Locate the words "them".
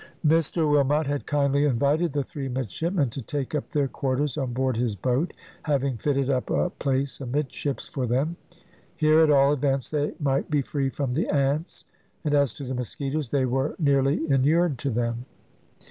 8.07-8.35, 14.89-15.25